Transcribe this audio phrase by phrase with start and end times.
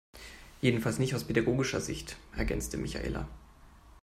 [0.61, 3.27] Jedenfalls nicht aus pädagogischer Sicht, ergänzte Michaela.